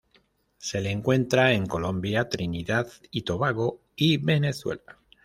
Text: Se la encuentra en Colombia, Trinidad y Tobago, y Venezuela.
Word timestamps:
Se 0.57 0.81
la 0.81 0.89
encuentra 0.89 1.53
en 1.53 1.67
Colombia, 1.67 2.27
Trinidad 2.27 2.87
y 3.11 3.21
Tobago, 3.21 3.81
y 3.95 4.17
Venezuela. 4.17 4.97